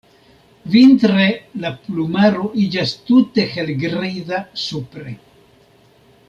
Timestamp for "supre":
4.65-5.15